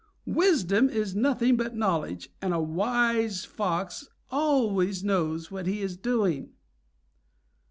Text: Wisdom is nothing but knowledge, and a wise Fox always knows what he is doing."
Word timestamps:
Wisdom 0.25 0.89
is 0.89 1.13
nothing 1.15 1.55
but 1.57 1.75
knowledge, 1.75 2.31
and 2.41 2.55
a 2.55 2.59
wise 2.59 3.45
Fox 3.45 4.09
always 4.31 5.03
knows 5.03 5.51
what 5.51 5.67
he 5.67 5.83
is 5.83 5.95
doing." 5.95 6.53